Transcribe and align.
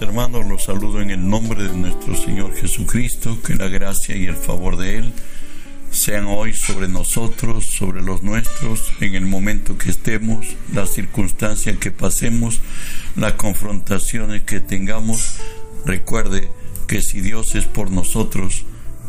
Hermanos, 0.00 0.44
los 0.46 0.64
saludo 0.64 1.00
en 1.00 1.10
el 1.10 1.28
nombre 1.28 1.62
de 1.62 1.76
nuestro 1.76 2.16
Señor 2.16 2.54
Jesucristo, 2.54 3.40
que 3.40 3.54
la 3.54 3.68
gracia 3.68 4.16
y 4.16 4.26
el 4.26 4.34
favor 4.34 4.76
de 4.76 4.98
Él 4.98 5.12
sean 5.90 6.26
hoy 6.26 6.52
sobre 6.54 6.88
nosotros, 6.88 7.66
sobre 7.66 8.02
los 8.02 8.22
nuestros, 8.22 8.92
en 9.00 9.14
el 9.14 9.26
momento 9.26 9.78
que 9.78 9.90
estemos, 9.90 10.44
la 10.74 10.86
circunstancia 10.86 11.78
que 11.78 11.92
pasemos, 11.92 12.60
las 13.14 13.34
confrontaciones 13.34 14.42
que 14.42 14.60
tengamos. 14.60 15.36
Recuerde 15.84 16.50
que 16.88 17.00
si 17.00 17.20
Dios 17.20 17.54
es 17.54 17.66
por 17.66 17.90
nosotros, 17.90 18.64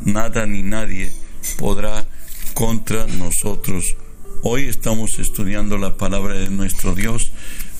nada 0.05 0.45
ni 0.45 0.61
nadie 0.61 1.11
podrá 1.57 2.07
contra 2.53 3.07
nosotros. 3.07 3.97
Hoy 4.43 4.65
estamos 4.65 5.17
estudiando 5.17 5.77
la 5.79 5.97
palabra 5.97 6.35
de 6.35 6.49
nuestro 6.49 6.93
Dios 6.93 7.31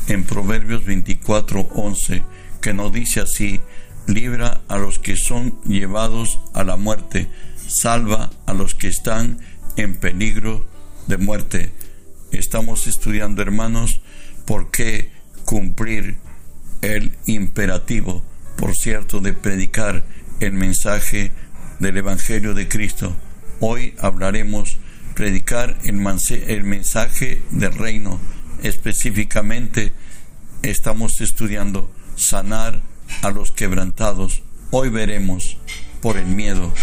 en 0.07 0.23
Proverbios 0.23 0.84
24:11, 0.84 2.23
que 2.67 2.73
nos 2.73 2.91
dice 2.91 3.21
así, 3.21 3.62
libra 4.07 4.59
a 4.67 4.77
los 4.77 4.99
que 4.99 5.16
son 5.16 5.57
llevados 5.63 6.41
a 6.53 6.66
la 6.66 6.76
muerte, 6.76 7.30
salva 7.66 8.30
a 8.45 8.53
los 8.53 8.76
que 8.76 8.90
están 8.90 9.40
en 9.77 9.95
peligro 9.95 10.67
de 11.07 11.16
muerte. 11.16 11.71
Estamos 12.34 12.85
estudiando, 12.88 13.41
hermanos, 13.41 14.02
por 14.43 14.70
qué 14.70 15.12
cumplir 15.45 16.17
el 16.81 17.16
imperativo, 17.26 18.21
por 18.57 18.76
cierto, 18.76 19.21
de 19.21 19.31
predicar 19.31 20.04
el 20.41 20.52
mensaje 20.52 21.31
del 21.79 21.95
Evangelio 21.95 22.54
de 22.54 22.68
Cristo. 22.68 23.15
Hoy 23.62 23.95
hablaremos 23.98 24.77
predicar 25.15 25.77
el, 25.85 26.05
el 26.49 26.63
mensaje 26.65 27.41
del 27.51 27.73
reino 27.73 28.20
Específicamente 28.62 29.93
estamos 30.63 31.21
estudiando 31.21 31.90
sanar 32.18 32.82
a 33.21 33.29
los 33.29 33.51
quebrantados. 33.51 34.43
Hoy 34.71 34.90
veremos 34.90 35.57
por 36.01 36.18
el 36.18 36.26
miedo. 36.26 36.73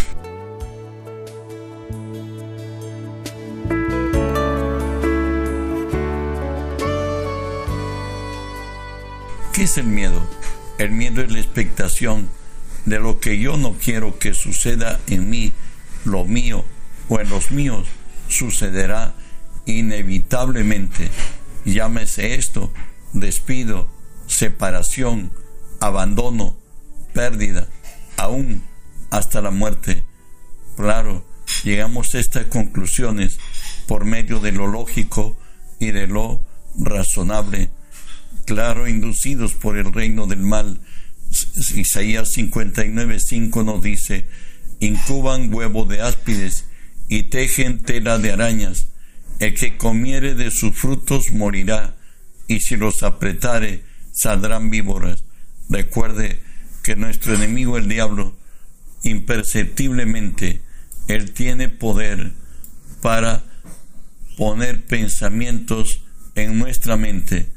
¿Qué 9.53 9.63
es 9.63 9.77
el 9.77 9.85
miedo? 9.85 10.27
El 10.79 10.89
miedo 10.91 11.21
es 11.21 11.31
la 11.31 11.39
expectación 11.39 12.27
de 12.85 12.99
lo 12.99 13.19
que 13.19 13.39
yo 13.39 13.55
no 13.55 13.75
quiero 13.75 14.17
que 14.17 14.33
suceda 14.33 14.99
en 15.07 15.29
mí, 15.29 15.53
lo 16.03 16.25
mío 16.25 16.65
o 17.07 17.19
en 17.19 17.29
los 17.29 17.51
míos, 17.51 17.87
sucederá 18.27 19.13
inevitablemente 19.67 21.11
Llámese 21.65 22.35
esto 22.35 22.71
despido, 23.11 23.89
separación, 24.27 25.31
abandono, 25.79 26.57
pérdida, 27.13 27.67
aún 28.17 28.63
hasta 29.11 29.41
la 29.41 29.51
muerte. 29.51 30.03
Claro, 30.75 31.25
llegamos 31.63 32.15
a 32.15 32.19
estas 32.19 32.45
conclusiones 32.45 33.39
por 33.87 34.05
medio 34.05 34.39
de 34.39 34.51
lo 34.51 34.67
lógico 34.67 35.37
y 35.79 35.91
de 35.91 36.07
lo 36.07 36.41
razonable. 36.77 37.71
Claro, 38.45 38.87
inducidos 38.87 39.53
por 39.53 39.77
el 39.77 39.93
reino 39.93 40.27
del 40.27 40.41
mal. 40.41 40.79
Isaías 41.75 42.37
59.5 42.37 43.65
nos 43.65 43.81
dice, 43.81 44.27
incuban 44.79 45.53
huevo 45.53 45.85
de 45.85 46.01
áspides 46.01 46.65
y 47.07 47.23
tejen 47.23 47.81
tela 47.81 48.17
de 48.17 48.31
arañas 48.31 48.87
el 49.39 49.53
que 49.53 49.77
comiere 49.77 50.33
de 50.35 50.51
sus 50.51 50.75
frutos 50.75 51.31
morirá, 51.31 51.95
y 52.47 52.59
si 52.61 52.77
los 52.77 53.03
apretare, 53.03 53.81
saldrán 54.15 54.71
víboras. 54.71 55.23
Recuerde 55.69 56.41
que 56.81 56.95
nuestro 56.95 57.35
enemigo, 57.35 57.77
el 57.77 57.87
diablo, 57.87 58.35
imperceptiblemente, 59.03 60.61
él 61.07 61.33
tiene 61.33 61.69
poder 61.69 62.31
para 63.01 63.43
poner 64.37 64.83
pensamientos 64.85 66.01
en 66.33 66.57
nuestra 66.57 66.97
mente 66.97 67.49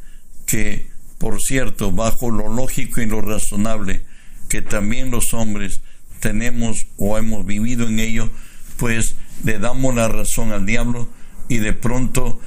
que, 0.46 0.90
por 1.18 1.40
cierto, 1.40 1.92
bajo 1.92 2.30
lo 2.30 2.52
lógico 2.52 3.00
y 3.00 3.06
lo 3.06 3.22
razonable 3.22 4.02
que 4.48 4.62
también 4.62 5.10
los 5.10 5.34
hombres 5.34 5.80
tenemos 6.20 6.86
o 6.96 7.18
hemos 7.18 7.46
vivido 7.46 7.86
en 7.86 8.00
ello, 8.00 8.30
pues 8.76 9.14
le 9.44 9.58
damos 9.58 9.94
la 9.94 10.08
razón 10.08 10.52
al 10.52 10.66
diablo 10.66 11.08
y 11.48 11.58
de 11.58 11.72
pronto 11.72 12.40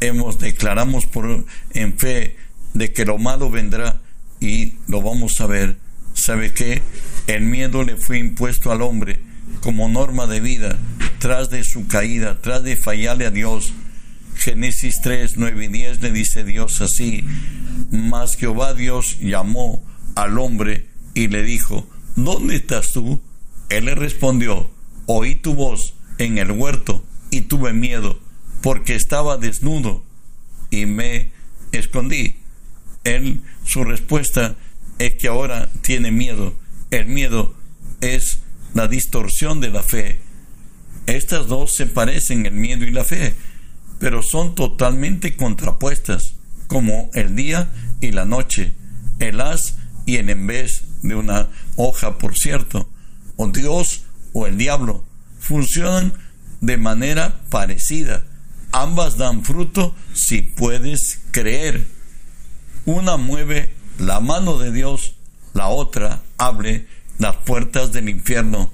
hemos 0.00 0.38
declaramos 0.38 1.06
por 1.06 1.44
en 1.72 1.98
fe 1.98 2.36
de 2.74 2.92
que 2.92 3.04
lo 3.04 3.18
malo 3.18 3.50
vendrá 3.50 4.00
y 4.40 4.74
lo 4.86 5.02
vamos 5.02 5.40
a 5.40 5.46
ver. 5.46 5.76
¿Sabe 6.14 6.52
qué? 6.52 6.82
El 7.26 7.42
miedo 7.42 7.82
le 7.82 7.96
fue 7.96 8.18
impuesto 8.18 8.72
al 8.72 8.82
hombre 8.82 9.20
como 9.60 9.88
norma 9.88 10.26
de 10.26 10.40
vida 10.40 10.78
tras 11.18 11.50
de 11.50 11.64
su 11.64 11.86
caída, 11.86 12.40
tras 12.40 12.62
de 12.62 12.76
fallarle 12.76 13.26
a 13.26 13.30
Dios. 13.30 13.72
Génesis 14.36 15.00
3, 15.02 15.36
9 15.36 15.64
y 15.66 15.68
10 15.68 16.00
le 16.00 16.12
dice 16.12 16.44
Dios 16.44 16.80
así, 16.80 17.24
mas 17.90 18.36
Jehová 18.36 18.72
Dios 18.72 19.18
llamó 19.20 19.84
al 20.14 20.38
hombre 20.38 20.86
y 21.14 21.28
le 21.28 21.42
dijo, 21.42 21.86
¿dónde 22.16 22.56
estás 22.56 22.92
tú? 22.92 23.20
Él 23.68 23.84
le 23.84 23.94
respondió, 23.94 24.70
oí 25.06 25.34
tu 25.34 25.54
voz 25.54 25.94
en 26.18 26.38
el 26.38 26.52
huerto 26.52 27.04
y 27.30 27.42
tuve 27.42 27.72
miedo 27.72 28.18
porque 28.62 28.94
estaba 28.94 29.36
desnudo 29.36 30.04
y 30.70 30.86
me 30.86 31.32
escondí. 31.72 32.36
Él, 33.04 33.40
su 33.64 33.84
respuesta 33.84 34.56
es 34.98 35.14
que 35.14 35.28
ahora 35.28 35.68
tiene 35.82 36.10
miedo. 36.10 36.54
El 36.90 37.06
miedo 37.06 37.54
es 38.00 38.40
la 38.74 38.88
distorsión 38.88 39.60
de 39.60 39.70
la 39.70 39.82
fe. 39.82 40.20
Estas 41.06 41.46
dos 41.46 41.74
se 41.74 41.86
parecen, 41.86 42.46
el 42.46 42.52
miedo 42.52 42.84
y 42.84 42.90
la 42.90 43.04
fe, 43.04 43.34
pero 43.98 44.22
son 44.22 44.54
totalmente 44.54 45.36
contrapuestas, 45.36 46.34
como 46.66 47.10
el 47.14 47.34
día 47.34 47.70
y 48.00 48.12
la 48.12 48.24
noche, 48.24 48.74
el 49.18 49.40
haz 49.40 49.74
y 50.06 50.16
el 50.16 50.30
en 50.30 50.46
vez 50.46 50.84
de 51.02 51.14
una 51.14 51.48
hoja, 51.76 52.18
por 52.18 52.36
cierto, 52.36 52.88
o 53.36 53.48
Dios 53.48 54.04
o 54.32 54.46
el 54.46 54.56
diablo, 54.56 55.04
funcionan 55.38 56.12
de 56.60 56.76
manera 56.76 57.40
parecida. 57.50 58.24
Ambas 58.72 59.16
dan 59.16 59.44
fruto 59.44 59.94
si 60.12 60.42
puedes 60.42 61.20
creer. 61.32 61.86
Una 62.86 63.16
mueve 63.16 63.74
la 63.98 64.20
mano 64.20 64.58
de 64.58 64.72
Dios, 64.72 65.14
la 65.52 65.68
otra 65.68 66.22
abre 66.38 66.86
las 67.18 67.36
puertas 67.36 67.92
del 67.92 68.08
infierno, 68.08 68.72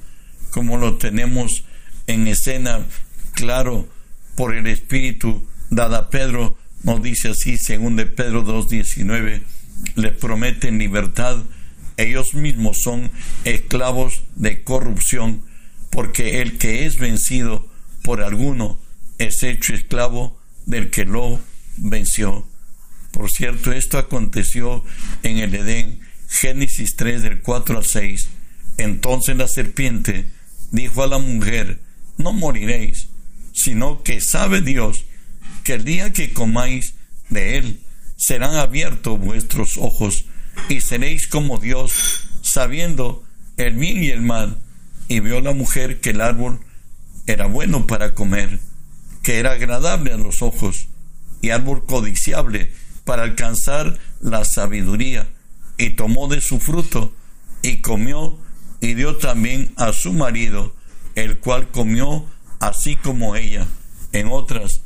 como 0.51 0.77
lo 0.77 0.97
tenemos 0.97 1.65
en 2.07 2.29
escena 2.29 2.87
claro 3.33 3.89
por 4.37 4.55
el 4.55 4.67
Espíritu 4.69 5.47
dada 5.71 6.11
Pedro, 6.11 6.57
nos 6.85 7.03
dice 7.03 7.31
así, 7.31 7.59
según 7.59 7.97
de 7.97 8.07
Pedro 8.07 8.45
2.19, 8.45 9.43
le 9.97 10.13
prometen 10.13 10.79
libertad, 10.79 11.39
ellos 11.97 12.35
mismos 12.35 12.79
son 12.83 13.11
esclavos 13.45 14.23
de 14.37 14.63
corrupción, 14.63 15.43
porque 15.91 16.41
el 16.43 16.59
que 16.59 16.87
es 16.87 16.99
vencido 16.99 17.67
por 18.03 18.23
alguno 18.23 18.79
es 19.19 19.43
hecho 19.43 19.75
esclavo 19.75 20.39
del 20.67 20.91
que 20.91 21.05
lo 21.05 21.41
venció. 21.77 22.47
Por 23.17 23.31
cierto, 23.31 23.73
esto 23.73 23.97
aconteció 23.97 24.85
en 25.23 25.39
el 25.39 25.55
Edén, 25.55 26.01
Génesis 26.29 26.97
3 26.97 27.23
del 27.23 27.41
4 27.41 27.79
al 27.79 27.85
6. 27.87 28.29
Entonces 28.77 29.35
la 29.39 29.49
serpiente 29.49 30.29
dijo 30.71 31.03
a 31.03 31.07
la 31.07 31.17
mujer, 31.17 31.81
no 32.19 32.35
moriréis, 32.35 33.09
sino 33.55 34.03
que 34.03 34.21
sabe 34.21 34.61
Dios 34.61 35.07
que 35.65 35.73
el 35.73 35.85
día 35.85 36.13
que 36.13 36.35
comáis 36.35 36.93
de 37.31 37.57
él 37.57 37.81
serán 38.17 38.55
abiertos 38.55 39.19
vuestros 39.19 39.79
ojos 39.79 40.27
y 40.69 40.83
seréis 40.83 41.27
como 41.27 41.57
Dios, 41.57 42.29
sabiendo 42.43 43.25
el 43.57 43.77
bien 43.77 44.05
y 44.05 44.11
el 44.11 44.21
mal. 44.21 44.59
Y 45.09 45.21
vio 45.21 45.41
la 45.41 45.55
mujer 45.55 46.03
que 46.03 46.11
el 46.11 46.21
árbol 46.21 46.61
era 47.27 47.47
bueno 47.47 47.87
para 47.87 48.15
comer, 48.15 48.61
que 49.23 49.39
era 49.39 49.53
agradable 49.53 50.13
a 50.13 50.19
los 50.19 50.43
ojos 50.43 50.89
y 51.41 51.49
árbol 51.49 51.87
codiciable 51.87 52.73
para 53.07 53.23
alcanzar 53.23 53.99
la 54.21 54.45
sabiduría, 54.45 55.27
y 55.79 55.91
tomó 55.91 56.29
de 56.29 56.43
su 56.43 56.59
fruto 56.59 57.15
y 57.63 57.81
comió 57.81 58.37
y 58.81 58.95
dio 58.95 59.17
también 59.17 59.73
a 59.77 59.93
su 59.93 60.13
marido, 60.13 60.75
el 61.15 61.39
cual 61.39 61.71
comió 61.71 62.27
así 62.61 62.97
como 62.97 63.37
ella. 63.37 63.67
En 64.13 64.29
otras, 64.29 64.83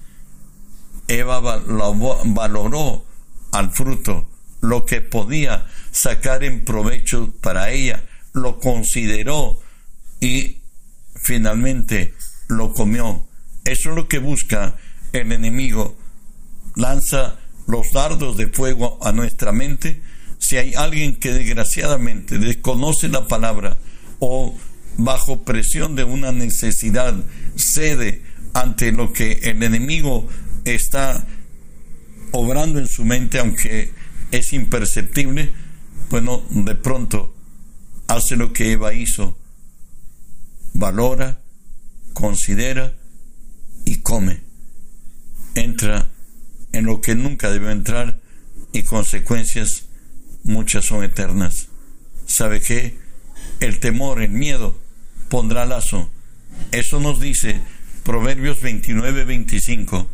Eva 1.08 1.40
valoró 1.40 3.05
al 3.52 3.70
fruto 3.72 4.28
lo 4.61 4.84
que 4.84 5.00
podía 5.00 5.66
sacar 5.90 6.44
en 6.44 6.64
provecho 6.64 7.32
para 7.40 7.70
ella, 7.70 8.05
lo 8.32 8.61
consideró 8.61 9.58
y 10.20 10.58
finalmente 11.16 12.14
lo 12.49 12.75
comió. 12.75 13.26
Eso 13.64 13.90
es 13.90 13.96
lo 13.96 14.08
que 14.08 14.19
busca 14.19 14.76
el 15.12 15.32
enemigo. 15.32 15.96
Lanza 16.76 17.39
los 17.70 17.93
dardos 17.93 18.37
de 18.37 18.49
fuego 18.49 18.99
a 19.02 19.12
nuestra 19.12 19.52
mente 19.52 20.02
Si 20.38 20.56
hay 20.56 20.75
alguien 20.75 21.17
que 21.17 21.32
desgraciadamente 21.32 22.38
desconoce 22.38 23.08
la 23.08 23.28
palabra 23.28 23.78
o 24.19 24.55
bajo 24.96 25.43
presión 25.43 25.94
de 25.94 26.05
una 26.05 26.32
necesidad 26.32 27.14
cede 27.56 28.22
ante 28.55 28.93
lo 28.93 29.12
que 29.12 29.32
el 29.44 29.62
enemigo 29.62 30.26
está 30.64 31.26
obrando 32.32 32.78
en 32.78 32.87
su 32.88 33.05
mente, 33.05 33.38
aunque 33.38 33.93
es 34.31 34.52
imperceptible, 34.52 35.52
bueno, 36.11 36.43
de 36.50 36.75
pronto 36.75 37.34
hace 38.08 38.37
lo 38.37 38.52
que 38.52 38.73
Eva 38.73 38.93
hizo, 38.94 39.38
valora, 40.75 41.40
considera 42.12 42.94
y 43.84 43.96
come. 43.99 44.40
Entra 45.55 46.10
en 46.72 46.87
lo 46.87 47.00
que 47.00 47.14
nunca 47.14 47.50
debe 47.50 47.72
entrar 47.72 48.20
y 48.72 48.82
consecuencias 48.82 49.87
muchas 50.44 50.84
son 50.84 51.05
eternas. 51.05 51.69
¿Sabe 52.26 52.61
qué? 52.61 52.96
El 53.61 53.81
temor, 53.81 54.22
el 54.22 54.31
miedo 54.31 54.78
pondrá 55.28 55.67
lazo. 55.67 56.11
Eso 56.72 57.00
nos 57.00 57.20
dice 57.20 57.61
Proverbios 58.05 58.61
29, 58.61 59.25
25. 59.25 60.08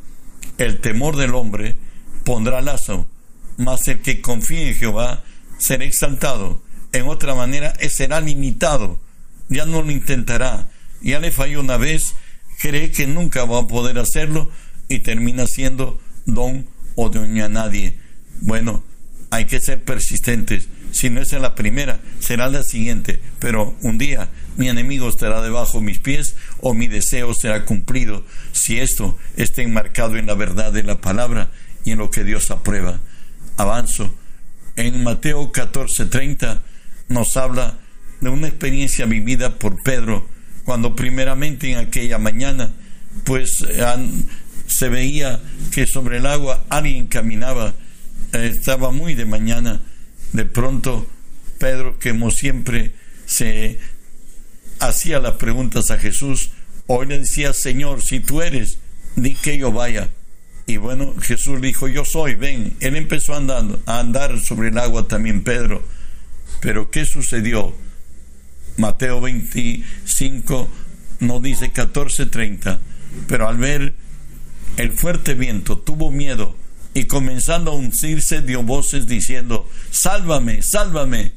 El 0.58 0.80
temor 0.80 1.16
del 1.16 1.34
hombre 1.34 1.76
pondrá 2.24 2.60
lazo, 2.60 3.08
mas 3.56 3.86
el 3.88 4.00
que 4.00 4.20
confíe 4.20 4.68
en 4.68 4.74
Jehová 4.74 5.24
será 5.58 5.84
exaltado. 5.84 6.62
En 6.92 7.06
otra 7.06 7.34
manera, 7.34 7.74
será 7.88 8.20
limitado. 8.20 8.98
Ya 9.48 9.66
no 9.66 9.82
lo 9.82 9.90
intentará. 9.90 10.68
Ya 11.02 11.20
le 11.20 11.30
falló 11.30 11.60
una 11.60 11.76
vez, 11.76 12.14
cree 12.58 12.90
que 12.90 13.06
nunca 13.06 13.44
va 13.44 13.60
a 13.60 13.66
poder 13.66 13.98
hacerlo 13.98 14.50
y 14.88 15.00
termina 15.00 15.46
siendo 15.46 16.00
don 16.26 16.66
o 16.94 17.08
doña 17.08 17.48
nadie. 17.48 17.96
Bueno, 18.40 18.84
hay 19.30 19.46
que 19.46 19.60
ser 19.60 19.82
persistentes. 19.82 20.68
Si 20.92 21.10
no 21.10 21.20
es 21.20 21.32
en 21.32 21.42
la 21.42 21.54
primera, 21.54 22.00
será 22.20 22.48
la 22.48 22.62
siguiente. 22.62 23.20
Pero 23.38 23.76
un 23.82 23.98
día 23.98 24.28
mi 24.56 24.68
enemigo 24.68 25.08
estará 25.08 25.42
debajo 25.42 25.78
de 25.78 25.84
mis 25.84 25.98
pies 25.98 26.36
o 26.60 26.74
mi 26.74 26.88
deseo 26.88 27.34
será 27.34 27.64
cumplido 27.64 28.24
si 28.52 28.78
esto 28.78 29.18
está 29.36 29.62
enmarcado 29.62 30.16
en 30.16 30.26
la 30.26 30.34
verdad 30.34 30.72
de 30.72 30.82
la 30.82 31.00
palabra 31.00 31.50
y 31.84 31.92
en 31.92 31.98
lo 31.98 32.10
que 32.10 32.24
Dios 32.24 32.50
aprueba. 32.50 33.00
Avanzo. 33.56 34.14
En 34.76 35.02
Mateo 35.02 35.52
14:30 35.52 36.60
nos 37.08 37.36
habla 37.36 37.78
de 38.20 38.30
una 38.30 38.48
experiencia 38.48 39.06
vivida 39.06 39.58
por 39.58 39.82
Pedro 39.82 40.28
cuando 40.64 40.96
primeramente 40.96 41.70
en 41.70 41.78
aquella 41.78 42.18
mañana 42.18 42.72
pues 43.24 43.64
se 44.66 44.88
veía 44.88 45.40
que 45.76 45.86
sobre 45.86 46.16
el 46.16 46.24
agua 46.24 46.64
alguien 46.70 47.06
caminaba, 47.06 47.74
eh, 48.32 48.48
estaba 48.50 48.92
muy 48.92 49.12
de 49.12 49.26
mañana, 49.26 49.82
de 50.32 50.46
pronto 50.46 51.06
Pedro 51.58 51.98
que 51.98 52.12
como 52.12 52.30
siempre 52.30 52.92
se 53.26 53.78
hacía 54.80 55.20
las 55.20 55.34
preguntas 55.34 55.90
a 55.90 55.98
Jesús, 55.98 56.52
hoy 56.86 57.08
le 57.08 57.18
decía, 57.18 57.52
Señor, 57.52 58.00
si 58.00 58.20
tú 58.20 58.40
eres, 58.40 58.78
di 59.16 59.34
que 59.34 59.58
yo 59.58 59.70
vaya. 59.70 60.08
Y 60.66 60.78
bueno, 60.78 61.14
Jesús 61.20 61.60
dijo, 61.60 61.88
yo 61.88 62.06
soy, 62.06 62.36
ven. 62.36 62.74
Él 62.80 62.96
empezó 62.96 63.34
andando, 63.34 63.78
a 63.84 64.00
andar 64.00 64.40
sobre 64.40 64.68
el 64.68 64.78
agua 64.78 65.06
también 65.06 65.44
Pedro. 65.44 65.86
Pero 66.62 66.90
¿qué 66.90 67.04
sucedió? 67.04 67.74
Mateo 68.78 69.20
25 69.20 70.70
no 71.20 71.40
dice 71.40 71.70
14:30, 71.70 72.78
pero 73.28 73.46
al 73.46 73.58
ver 73.58 74.05
el 74.76 74.92
fuerte 74.92 75.34
viento 75.34 75.78
tuvo 75.78 76.10
miedo 76.10 76.54
y 76.94 77.04
comenzando 77.04 77.72
a 77.72 77.74
uncirse 77.74 78.42
dio 78.42 78.62
voces 78.62 79.06
diciendo, 79.06 79.68
sálvame, 79.90 80.62
sálvame. 80.62 81.32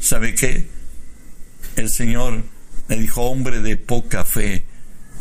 ¿Sabe 0.00 0.34
qué? 0.34 0.68
El 1.76 1.90
Señor 1.90 2.42
le 2.88 2.96
dijo, 2.96 3.22
hombre 3.22 3.60
de 3.60 3.76
poca 3.76 4.24
fe, 4.24 4.64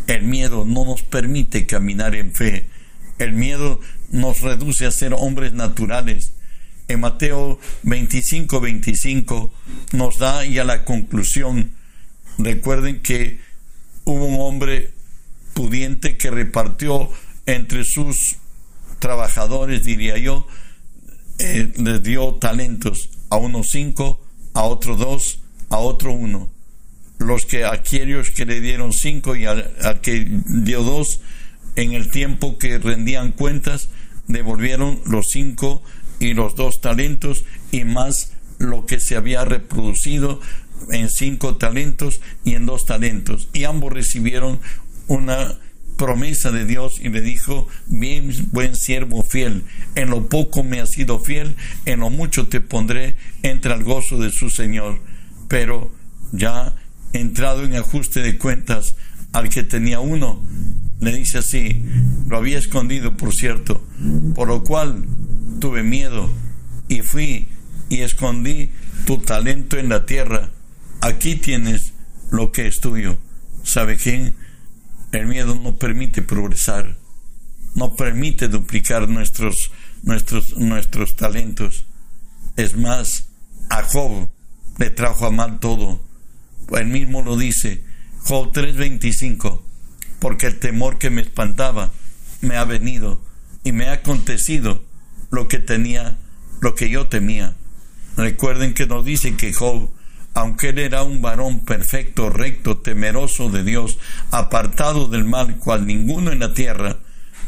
el 0.08 0.24
miedo 0.24 0.66
no 0.66 0.86
nos 0.86 1.02
permite 1.02 1.66
caminar 1.66 2.16
en 2.16 2.34
fe. 2.34 2.68
El 3.20 3.34
miedo 3.34 3.80
nos 4.12 4.42
reduce 4.42 4.86
a 4.86 4.92
ser 4.92 5.14
hombres 5.14 5.54
naturales. 5.54 6.34
En 6.88 7.00
Mateo 7.00 7.60
25, 7.84 8.60
25 8.60 9.52
nos 9.94 10.20
da 10.20 10.46
ya 10.46 10.64
la 10.64 10.86
conclusión. 10.86 11.72
Recuerden 12.38 13.02
que 13.02 13.40
hubo 14.04 14.26
un 14.26 14.40
hombre 14.40 14.92
pudiente 15.54 16.18
que 16.18 16.30
repartió 16.30 17.10
entre 17.46 17.84
sus 17.84 18.38
trabajadores, 19.00 19.84
diría 19.84 20.18
yo, 20.18 20.48
eh, 21.40 21.72
les 21.78 22.02
dio 22.02 22.36
talentos 22.36 23.10
a 23.30 23.38
unos 23.38 23.70
cinco, 23.70 24.22
a 24.54 24.64
otros 24.64 24.98
dos, 24.98 25.40
a 25.70 25.78
otro 25.78 26.12
uno 26.14 26.56
los 27.18 27.46
que 27.46 27.66
aquellos 27.66 28.32
que 28.32 28.46
le 28.46 28.60
dieron 28.62 28.94
cinco 28.94 29.36
y 29.36 29.46
al, 29.46 30.02
que 30.02 30.28
dio 30.48 30.84
dos, 30.84 31.22
en 31.76 31.94
el 31.94 32.12
tiempo 32.12 32.58
que 32.58 32.78
rendían 32.78 33.32
cuentas, 33.32 33.90
devolvieron 34.28 35.00
los 35.06 35.28
cinco 35.32 35.82
y 36.20 36.34
los 36.34 36.56
dos 36.56 36.82
talentos 36.82 37.44
y 37.72 37.84
más 37.84 38.32
lo 38.58 38.86
que 38.86 39.00
se 39.00 39.16
había 39.16 39.44
reproducido 39.44 40.40
en 40.92 41.10
cinco 41.10 41.58
talentos 41.58 42.22
y 42.44 42.56
en 42.56 42.66
dos 42.66 42.86
talentos. 42.86 43.50
Y 43.54 43.66
ambos 43.66 43.92
recibieron 43.92 44.60
una 45.08 45.60
promesa 45.98 46.52
de 46.52 46.66
Dios 46.66 47.00
y 47.02 47.10
le 47.10 47.22
dijo, 47.22 47.68
bien 47.88 48.32
buen 48.52 48.76
siervo 48.76 49.24
fiel, 49.24 49.64
en 49.96 50.10
lo 50.10 50.28
poco 50.28 50.64
me 50.64 50.82
has 50.82 50.92
sido 50.92 51.20
fiel, 51.20 51.56
en 51.86 52.02
lo 52.02 52.10
mucho 52.10 52.48
te 52.48 52.62
pondré, 52.62 53.16
entre 53.44 53.74
al 53.74 53.84
gozo 53.84 54.18
de 54.18 54.32
su 54.32 54.50
Señor. 54.50 55.00
Pero 55.48 55.92
ya 56.32 56.76
entrado 57.14 57.64
en 57.64 57.76
ajuste 57.76 58.22
de 58.22 58.38
cuentas 58.38 58.96
al 59.32 59.50
que 59.50 59.64
tenía 59.64 60.00
uno, 60.00 60.42
le 61.00 61.12
dice 61.16 61.40
así, 61.40 61.84
lo 62.28 62.38
había 62.38 62.58
escondido, 62.58 63.18
por 63.18 63.34
cierto, 63.34 63.86
por 64.34 64.48
lo 64.48 64.64
cual 64.64 65.06
tuve 65.60 65.84
miedo 65.84 66.30
y 66.88 67.02
fui 67.02 67.48
y 67.90 68.02
escondí 68.02 68.72
tu 69.06 69.20
talento 69.20 69.78
en 69.78 69.90
la 69.90 70.06
tierra. 70.06 70.50
Aquí 71.02 71.36
tienes 71.36 71.94
lo 72.32 72.52
que 72.52 72.68
es 72.68 72.80
tuyo. 72.80 73.18
¿Sabe 73.64 73.98
quién? 73.98 74.34
El 75.16 75.28
miedo 75.28 75.56
no 75.56 75.78
permite 75.78 76.22
progresar, 76.22 76.98
no 77.74 77.96
permite 77.96 78.48
duplicar 78.48 79.08
nuestros, 79.10 79.72
nuestros, 80.04 80.58
nuestros 80.58 81.16
talentos. 81.16 81.86
Es 82.58 82.76
más, 82.76 83.30
a 83.70 83.84
Job 83.84 84.30
le 84.78 84.90
trajo 84.90 85.26
a 85.26 85.32
mal 85.32 85.60
todo 85.60 86.06
él 86.74 86.88
mismo 86.88 87.22
lo 87.22 87.38
dice, 87.38 87.84
Job 88.24 88.52
3:25, 88.52 89.62
porque 90.20 90.48
el 90.48 90.60
temor 90.60 90.98
que 90.98 91.10
me 91.10 91.22
espantaba 91.22 91.92
me 92.42 92.58
ha 92.58 92.66
venido 92.66 93.22
y 93.64 93.72
me 93.72 93.88
ha 93.88 93.94
acontecido 93.94 94.84
lo 95.32 95.48
que 95.48 95.60
tenía, 95.60 96.18
lo 96.62 96.76
que 96.76 96.90
yo 96.90 97.08
temía. 97.08 97.56
Recuerden 98.18 98.74
que 98.74 98.88
nos 98.88 99.06
dice 99.06 99.36
que 99.36 99.54
Job, 99.54 99.90
aunque 100.36 100.70
él 100.70 100.80
era 100.80 101.02
un 101.02 101.22
varón 101.22 101.62
perfecto, 101.62 102.30
recto, 102.30 102.78
temeroso 102.78 103.50
de 103.50 103.64
Dios, 103.64 103.98
apartado 104.30 105.08
del 105.08 105.26
mal, 105.26 105.58
cual 105.58 105.88
ninguno 105.88 106.32
en 106.32 106.40
la 106.40 106.54
tierra, 106.54 107.00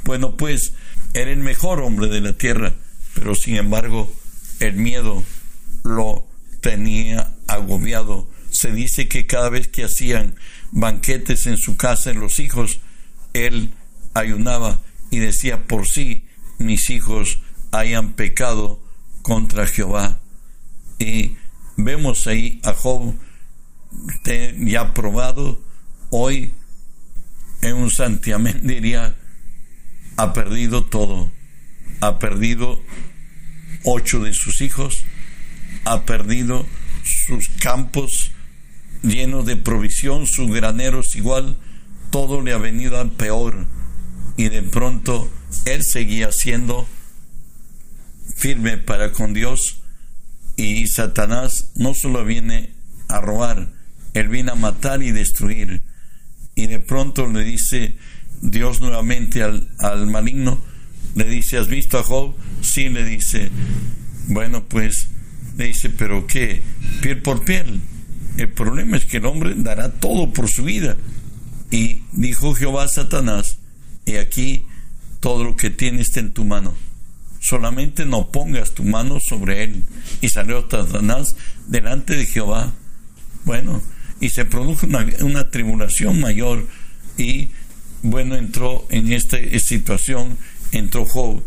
bueno, 0.03 0.35
pues 0.35 0.73
era 1.13 1.31
el 1.31 1.39
mejor 1.39 1.81
hombre 1.81 2.07
de 2.07 2.21
la 2.21 2.33
tierra, 2.33 2.73
pero 3.13 3.35
sin 3.35 3.57
embargo 3.57 4.11
el 4.59 4.73
miedo 4.73 5.23
lo 5.83 6.25
tenía 6.61 7.33
agobiado 7.47 8.27
se 8.57 8.71
dice 8.71 9.07
que 9.07 9.27
cada 9.27 9.49
vez 9.49 9.67
que 9.67 9.83
hacían 9.83 10.35
banquetes 10.71 11.45
en 11.45 11.57
su 11.57 11.77
casa 11.77 12.09
en 12.09 12.19
los 12.19 12.39
hijos, 12.39 12.79
él 13.33 13.71
ayunaba 14.15 14.79
y 15.11 15.19
decía, 15.19 15.67
por 15.67 15.87
sí 15.87 16.25
mis 16.57 16.89
hijos 16.89 17.39
hayan 17.71 18.13
pecado 18.13 18.81
contra 19.21 19.67
Jehová. 19.67 20.19
Y 20.97 21.37
vemos 21.77 22.27
ahí 22.27 22.59
a 22.63 22.73
Job 22.73 23.15
ya 24.59 24.93
probado, 24.93 25.61
hoy 26.09 26.53
en 27.61 27.75
un 27.75 27.89
santiamén 27.89 28.67
diría, 28.67 29.15
ha 30.17 30.33
perdido 30.33 30.85
todo, 30.85 31.31
ha 32.01 32.19
perdido 32.19 32.81
ocho 33.83 34.19
de 34.19 34.33
sus 34.33 34.61
hijos, 34.61 35.03
ha 35.85 36.03
perdido 36.03 36.65
sus 37.03 37.49
campos 37.49 38.31
lleno 39.01 39.43
de 39.43 39.55
provisión, 39.55 40.27
sus 40.27 40.51
graneros 40.51 41.15
igual, 41.15 41.57
todo 42.11 42.41
le 42.41 42.53
ha 42.53 42.57
venido 42.57 42.99
al 42.99 43.11
peor. 43.11 43.65
Y 44.35 44.49
de 44.49 44.61
pronto 44.61 45.31
él 45.65 45.83
seguía 45.83 46.31
siendo 46.31 46.87
firme 48.35 48.77
para 48.77 49.11
con 49.11 49.33
Dios 49.33 49.76
y 50.57 50.87
Satanás 50.87 51.71
no 51.75 51.93
solo 51.93 52.25
viene 52.25 52.73
a 53.07 53.21
robar, 53.21 53.69
él 54.13 54.27
viene 54.27 54.51
a 54.51 54.55
matar 54.55 55.01
y 55.01 55.11
destruir. 55.11 55.83
Y 56.55 56.67
de 56.67 56.79
pronto 56.79 57.27
le 57.27 57.43
dice 57.43 57.97
Dios 58.41 58.81
nuevamente 58.81 59.43
al, 59.43 59.69
al 59.77 60.07
maligno, 60.07 60.59
le 61.15 61.25
dice, 61.25 61.57
¿has 61.57 61.67
visto 61.67 61.97
a 61.97 62.03
Job? 62.03 62.35
Sí, 62.61 62.89
le 62.89 63.05
dice, 63.05 63.49
bueno, 64.27 64.65
pues 64.65 65.07
Le 65.57 65.65
dice, 65.65 65.89
pero 65.89 66.27
¿qué? 66.27 66.61
Piel 67.01 67.21
por 67.21 67.43
piel. 67.43 67.81
El 68.37 68.49
problema 68.49 68.97
es 68.97 69.05
que 69.05 69.17
el 69.17 69.25
hombre 69.25 69.55
dará 69.57 69.91
todo 69.91 70.31
por 70.31 70.47
su 70.47 70.63
vida. 70.63 70.95
Y 71.71 72.03
dijo 72.11 72.53
Jehová 72.53 72.83
a 72.83 72.87
Satanás, 72.87 73.57
y 74.05 74.17
aquí 74.17 74.65
todo 75.19 75.43
lo 75.43 75.55
que 75.55 75.71
tienes 75.71 76.07
está 76.07 76.19
en 76.19 76.33
tu 76.33 76.45
mano. 76.45 76.75
Solamente 77.47 78.05
no 78.05 78.29
pongas 78.29 78.71
tu 78.71 78.83
mano 78.83 79.21
sobre 79.21 79.63
él. 79.63 79.85
Y 80.19 80.27
salió 80.27 80.67
Satanás 80.69 81.37
delante 81.65 82.17
de 82.17 82.25
Jehová. 82.25 82.73
Bueno, 83.45 83.81
y 84.19 84.31
se 84.31 84.43
produjo 84.43 84.85
una, 85.21 85.49
tribulación 85.49 86.19
mayor 86.19 86.67
y 87.17 87.51
bueno, 88.01 88.35
entró 88.35 88.85
en 88.89 89.13
esta 89.13 89.37
situación, 89.59 90.37
entró 90.73 91.05
Job. 91.05 91.41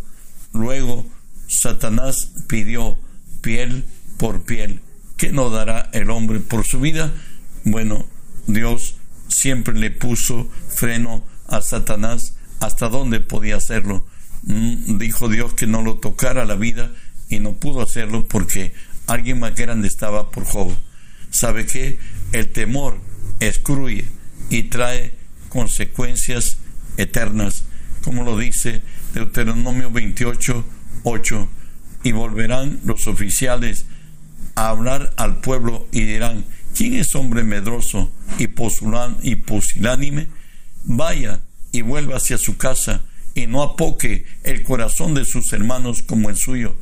Luego 0.55 1.07
Satanás 1.49 2.31
pidió 2.49 2.99
piel 3.43 3.85
por 4.17 4.45
piel. 4.45 4.81
¿Qué 5.19 5.33
no 5.33 5.51
dará 5.51 5.91
el 5.93 6.09
hombre 6.09 6.41
por 6.41 6.65
su 6.65 6.81
vida? 6.81 7.13
Bueno, 7.65 8.07
Dios 8.47 8.95
siempre 9.29 9.75
le 9.75 9.91
puso 9.91 10.49
freno 10.71 11.23
a 11.47 11.61
Satanás 11.61 12.37
hasta 12.59 12.89
dónde 12.89 13.21
podía 13.21 13.57
hacerlo. 13.57 14.07
Mm, 14.43 14.99
dijo 14.99 15.29
Dios 15.29 15.55
que 15.55 15.67
no 15.67 15.83
lo 15.83 15.97
tocara 15.97 16.45
la 16.45 16.55
vida 16.57 16.93
y 17.29 17.39
no 17.41 17.55
pudo 17.55 17.83
hacerlo 17.83 18.27
porque 18.27 18.73
alguien 19.07 19.41
más 19.41 19.55
grande 19.55 19.89
estaba 19.89 20.31
por 20.31 20.45
Job. 20.45 20.73
¿Sabe 21.31 21.67
qué? 21.67 21.99
El 22.33 22.51
temor 22.51 22.99
excluye 23.41 24.07
y 24.49 24.65
trae 24.65 25.13
consecuencias 25.49 26.57
eternas, 26.97 27.65
como 28.03 28.25
lo 28.25 28.37
dice 28.37 28.83
Deuteronomio 29.15 29.91
28, 29.91 30.65
8. 31.05 31.49
Y 32.03 32.13
volverán 32.13 32.81
los 32.85 33.07
oficiales 33.07 33.85
a 34.55 34.71
hablar 34.71 35.13
al 35.17 35.41
pueblo 35.41 35.87
y 35.93 36.05
dirán, 36.05 36.45
¿quién 36.75 36.95
es 36.95 37.15
hombre 37.15 37.45
medroso 37.45 38.11
y, 38.39 38.49
y 39.23 39.37
pusilánime? 39.37 40.29
Vaya 40.85 41.41
y 41.73 41.83
vuelva 41.83 42.17
hacia 42.17 42.39
su 42.39 42.57
casa 42.57 43.03
y 43.35 43.47
no 43.47 43.63
apoque 43.63 44.25
el 44.45 44.63
corazón 44.63 45.15
de 45.15 45.25
sus 45.25 45.53
hermanos 45.53 46.03
como 46.03 46.31
el 46.31 46.37
suyo. 46.37 46.77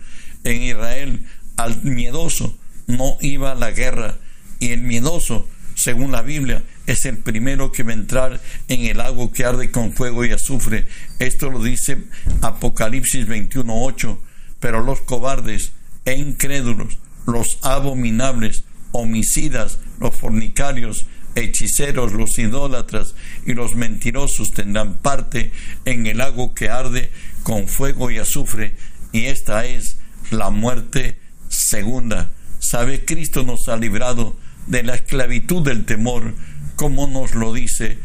En 0.44 0.62
Israel, 0.62 1.26
al 1.56 1.82
miedoso 1.82 2.56
no 2.86 3.16
iba 3.20 3.54
la 3.54 3.70
guerra 3.70 4.16
y 4.58 4.70
el 4.70 4.80
miedoso, 4.80 5.48
según 5.74 6.10
la 6.10 6.22
Biblia, 6.22 6.64
es 6.86 7.04
el 7.06 7.18
primero 7.18 7.70
que 7.70 7.82
va 7.82 7.90
a 7.90 7.94
entrar 7.94 8.40
en 8.68 8.86
el 8.86 9.00
agua 9.00 9.30
que 9.32 9.44
arde 9.44 9.70
con 9.70 9.92
fuego 9.92 10.24
y 10.24 10.32
azufre. 10.32 10.86
Esto 11.18 11.50
lo 11.50 11.62
dice 11.62 11.98
Apocalipsis 12.40 13.28
21.8. 13.28 14.18
Pero 14.58 14.82
los 14.82 15.02
cobardes 15.02 15.72
e 16.04 16.14
incrédulos, 16.14 16.98
los 17.26 17.58
abominables, 17.62 18.64
homicidas, 18.92 19.78
los 20.00 20.14
fornicarios, 20.16 21.06
hechiceros, 21.40 22.12
los 22.12 22.38
idólatras 22.38 23.14
y 23.46 23.54
los 23.54 23.74
mentirosos 23.74 24.52
tendrán 24.52 24.98
parte 24.98 25.52
en 25.84 26.06
el 26.06 26.20
agua 26.20 26.54
que 26.54 26.68
arde 26.68 27.10
con 27.42 27.68
fuego 27.68 28.10
y 28.10 28.18
azufre. 28.18 28.74
Y 29.12 29.26
esta 29.26 29.64
es 29.64 29.98
la 30.30 30.50
muerte 30.50 31.18
segunda. 31.48 32.30
¿Sabe? 32.58 33.04
Cristo 33.04 33.44
nos 33.44 33.68
ha 33.68 33.76
librado 33.76 34.36
de 34.66 34.82
la 34.82 34.94
esclavitud 34.94 35.62
del 35.62 35.84
temor 35.84 36.34
como 36.78 37.08
nos 37.08 37.34
lo 37.34 37.52
dice 37.52 37.98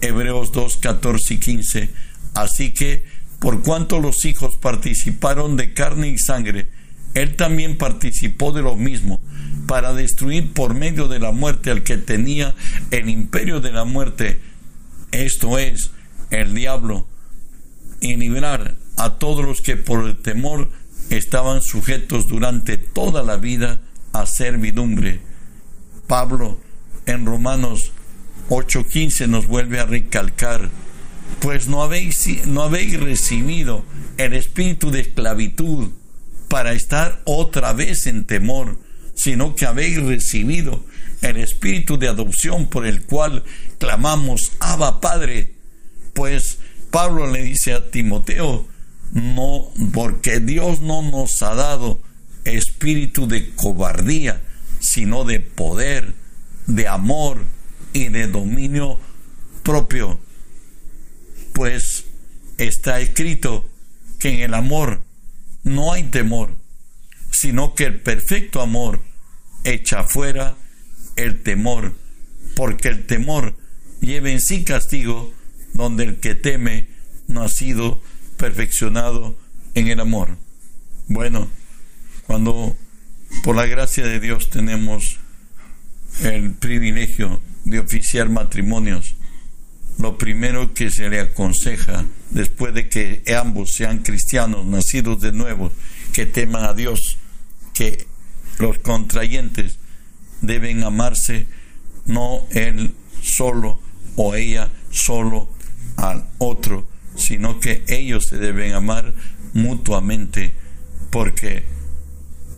Hebreos 0.00 0.50
2, 0.50 0.78
14 0.78 1.34
y 1.34 1.38
15. 1.38 1.90
Así 2.34 2.72
que, 2.72 3.04
por 3.38 3.62
cuanto 3.62 4.00
los 4.00 4.24
hijos 4.24 4.56
participaron 4.56 5.56
de 5.56 5.72
carne 5.72 6.08
y 6.08 6.18
sangre, 6.18 6.68
él 7.14 7.36
también 7.36 7.78
participó 7.78 8.50
de 8.50 8.62
lo 8.62 8.76
mismo, 8.76 9.20
para 9.70 9.92
destruir 9.92 10.52
por 10.52 10.74
medio 10.74 11.06
de 11.06 11.20
la 11.20 11.30
muerte 11.30 11.70
al 11.70 11.84
que 11.84 11.96
tenía 11.96 12.56
el 12.90 13.08
imperio 13.08 13.60
de 13.60 13.70
la 13.70 13.84
muerte, 13.84 14.40
esto 15.12 15.58
es, 15.58 15.92
el 16.30 16.54
diablo, 16.54 17.06
y 18.00 18.16
librar 18.16 18.74
a 18.96 19.10
todos 19.10 19.44
los 19.44 19.60
que 19.60 19.76
por 19.76 20.08
el 20.08 20.16
temor 20.16 20.68
estaban 21.10 21.62
sujetos 21.62 22.26
durante 22.26 22.78
toda 22.78 23.22
la 23.22 23.36
vida 23.36 23.80
a 24.12 24.26
servidumbre. 24.26 25.20
Pablo 26.08 26.58
en 27.06 27.24
Romanos 27.24 27.92
8:15 28.48 29.28
nos 29.28 29.46
vuelve 29.46 29.78
a 29.78 29.86
recalcar, 29.86 30.68
pues 31.38 31.68
no 31.68 31.84
habéis, 31.84 32.44
no 32.44 32.64
habéis 32.64 32.98
recibido 32.98 33.84
el 34.16 34.32
espíritu 34.32 34.90
de 34.90 35.02
esclavitud 35.02 35.90
para 36.48 36.72
estar 36.72 37.20
otra 37.24 37.72
vez 37.72 38.08
en 38.08 38.24
temor, 38.24 38.89
sino 39.20 39.54
que 39.54 39.66
habéis 39.66 40.02
recibido 40.02 40.82
el 41.20 41.36
espíritu 41.36 41.98
de 41.98 42.08
adopción 42.08 42.68
por 42.68 42.86
el 42.86 43.04
cual 43.04 43.44
clamamos, 43.76 44.52
Abba 44.60 45.02
Padre. 45.02 45.52
Pues 46.14 46.58
Pablo 46.90 47.30
le 47.30 47.42
dice 47.42 47.74
a 47.74 47.90
Timoteo, 47.90 48.66
no, 49.12 49.72
porque 49.92 50.40
Dios 50.40 50.80
no 50.80 51.02
nos 51.02 51.42
ha 51.42 51.54
dado 51.54 52.00
espíritu 52.44 53.28
de 53.28 53.50
cobardía, 53.56 54.40
sino 54.78 55.24
de 55.24 55.40
poder, 55.40 56.14
de 56.66 56.88
amor 56.88 57.44
y 57.92 58.08
de 58.08 58.26
dominio 58.26 58.98
propio, 59.62 60.18
pues 61.52 62.06
está 62.56 63.00
escrito 63.00 63.68
que 64.18 64.30
en 64.30 64.40
el 64.40 64.54
amor 64.54 65.02
no 65.62 65.92
hay 65.92 66.04
temor, 66.04 66.56
sino 67.30 67.74
que 67.74 67.84
el 67.84 68.00
perfecto 68.00 68.62
amor 68.62 69.09
echa 69.64 70.04
fuera 70.04 70.56
el 71.16 71.42
temor, 71.42 71.94
porque 72.56 72.88
el 72.88 73.06
temor 73.06 73.54
lleva 74.00 74.30
en 74.30 74.40
sí 74.40 74.64
castigo, 74.64 75.32
donde 75.74 76.04
el 76.04 76.20
que 76.20 76.34
teme 76.34 76.88
no 77.26 77.42
ha 77.42 77.48
sido 77.48 78.00
perfeccionado 78.36 79.38
en 79.74 79.88
el 79.88 80.00
amor. 80.00 80.36
Bueno, 81.08 81.48
cuando 82.26 82.76
por 83.42 83.56
la 83.56 83.66
gracia 83.66 84.06
de 84.06 84.20
Dios 84.20 84.50
tenemos 84.50 85.18
el 86.22 86.52
privilegio 86.52 87.40
de 87.64 87.78
oficiar 87.78 88.28
matrimonios, 88.28 89.14
lo 89.98 90.16
primero 90.16 90.72
que 90.72 90.90
se 90.90 91.08
le 91.08 91.20
aconseja 91.20 92.04
después 92.30 92.74
de 92.74 92.88
que 92.88 93.22
ambos 93.36 93.74
sean 93.74 93.98
cristianos, 93.98 94.66
nacidos 94.66 95.20
de 95.20 95.32
nuevo, 95.32 95.72
que 96.12 96.26
teman 96.26 96.64
a 96.64 96.74
Dios, 96.74 97.18
que 97.74 98.06
los 98.60 98.78
contrayentes 98.78 99.78
deben 100.42 100.84
amarse, 100.84 101.46
no 102.06 102.46
él 102.50 102.94
solo 103.22 103.80
o 104.16 104.34
ella 104.34 104.70
solo 104.90 105.48
al 105.96 106.28
otro, 106.38 106.88
sino 107.16 107.58
que 107.60 107.84
ellos 107.88 108.26
se 108.26 108.38
deben 108.38 108.74
amar 108.74 109.14
mutuamente, 109.54 110.52
porque 111.10 111.64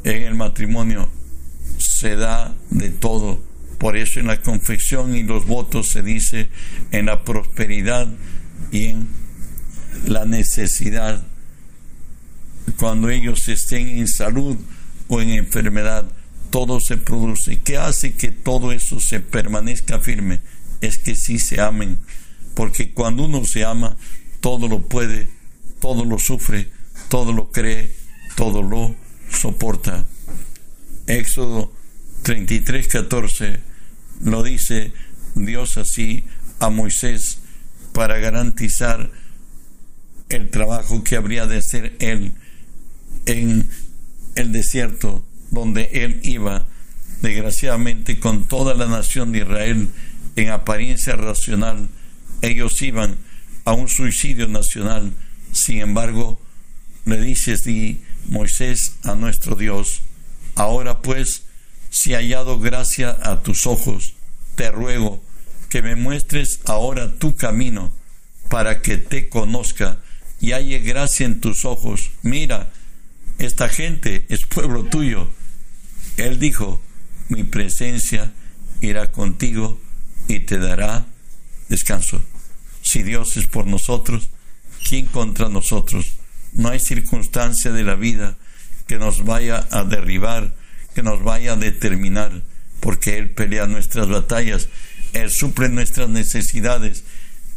en 0.05 0.23
el 0.23 0.35
matrimonio 0.35 1.09
se 1.79 2.17
da 2.17 2.55
de 2.71 2.91
todo 2.91 3.41
por 3.79 3.97
eso 3.97 4.21
en 4.21 4.29
la 4.29 4.41
confesión 4.41 5.17
y 5.17 5.25
los 5.25 5.45
votos 5.47 5.89
se 5.89 6.03
dice 6.03 6.51
en 6.93 7.07
la 7.07 7.25
prosperidad 7.25 8.07
y 8.71 8.87
en 8.87 9.09
la 10.07 10.25
necesidad. 10.25 11.27
Cuando 12.77 13.11
ellos 13.11 13.49
estén 13.49 13.89
en 13.89 14.07
salud 14.07 14.57
o 15.13 15.21
en 15.21 15.29
enfermedad, 15.29 16.07
todo 16.49 16.81
se 16.81 16.97
produce. 16.97 17.61
¿Qué 17.61 17.77
hace 17.77 18.15
que 18.15 18.31
todo 18.31 18.73
eso 18.73 18.99
se 18.99 19.21
permanezca 19.21 20.01
firme? 20.01 20.41
Es 20.81 20.97
que 20.97 21.17
sí 21.17 21.39
se 21.39 21.61
amen. 21.61 21.99
Porque 22.55 22.93
cuando 22.95 23.27
uno 23.27 23.45
se 23.45 23.63
ama, 23.63 23.99
todo 24.41 24.69
lo 24.69 24.89
puede, 24.89 25.29
todo 25.81 26.07
lo 26.07 26.19
sufre, 26.19 26.71
todo 27.11 27.35
lo 27.35 27.53
cree, 27.53 27.95
todo 28.37 28.63
lo 28.63 28.97
soporta. 29.31 30.07
Éxodo 31.07 31.71
33, 32.23 32.89
14 32.89 33.61
lo 34.25 34.43
dice 34.43 34.93
Dios 35.35 35.77
así 35.77 36.25
a 36.59 36.71
Moisés 36.71 37.41
para 37.93 38.17
garantizar 38.17 39.11
el 40.31 40.49
trabajo 40.49 41.05
que 41.05 41.17
habría 41.17 41.47
de 41.47 41.59
hacer 41.59 41.97
él 41.99 42.33
en 43.27 43.69
el 44.35 44.53
desierto 44.53 45.25
donde 45.51 45.91
él 45.93 46.21
iba, 46.23 46.67
desgraciadamente 47.21 48.19
con 48.19 48.45
toda 48.45 48.75
la 48.75 48.87
nación 48.87 49.33
de 49.33 49.41
Israel 49.41 49.89
en 50.37 50.51
apariencia 50.51 51.15
racional, 51.17 51.89
ellos 52.41 52.81
iban 52.83 53.17
a 53.65 53.73
un 53.73 53.89
suicidio 53.89 54.49
nacional. 54.49 55.13
Sin 55.53 55.81
embargo, 55.81 56.41
le 57.05 57.21
dices 57.21 57.65
di 57.65 58.03
Moisés 58.29 58.97
a 59.05 59.15
nuestro 59.15 59.57
Dios, 59.57 60.03
ahora 60.55 61.03
pues 61.03 61.45
si 61.91 62.15
hallado 62.15 62.59
gracia 62.59 63.17
a 63.23 63.43
tus 63.43 63.67
ojos, 63.67 64.15
te 64.55 64.71
ruego 64.71 65.23
que 65.69 65.83
me 65.83 65.97
muestres 65.97 66.61
ahora 66.65 67.19
tu 67.19 67.35
camino 67.37 67.93
para 68.49 68.83
que 68.83 68.99
te 68.99 69.29
conozca 69.29 69.99
y 70.41 70.53
halle 70.53 70.81
gracia 70.81 71.27
en 71.27 71.41
tus 71.41 71.65
ojos. 71.65 72.11
Mira, 72.23 72.71
esta 73.39 73.69
gente 73.69 74.25
es 74.29 74.47
pueblo 74.47 74.85
tuyo 74.85 75.29
Él 76.17 76.39
dijo, 76.39 76.81
mi 77.29 77.45
presencia 77.45 78.33
irá 78.81 79.11
contigo 79.11 79.81
y 80.29 80.41
te 80.41 80.59
dará 80.59 81.07
descanso. 81.69 82.23
Si 82.83 83.03
Dios 83.03 83.37
es 83.37 83.47
por 83.47 83.67
nosotros, 83.67 84.31
¿quién 84.87 85.07
contra 85.07 85.49
nosotros? 85.49 86.15
No 86.53 86.69
hay 86.69 86.81
circunstancia 86.81 87.73
de 87.73 87.85
la 87.85 87.95
vida 87.95 88.37
que 88.87 88.99
nos 88.99 89.25
vaya 89.25 89.67
a 89.71 89.85
derribar, 89.85 90.55
que 90.95 91.03
nos 91.03 91.23
vaya 91.23 91.55
a 91.55 91.57
determinar, 91.57 92.43
porque 92.81 93.17
Él 93.17 93.31
pelea 93.31 93.67
nuestras 93.67 94.09
batallas, 94.09 94.69
Él 95.13 95.31
suple 95.31 95.69
nuestras 95.69 96.09
necesidades, 96.09 97.05